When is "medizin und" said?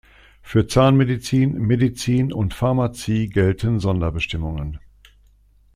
1.59-2.55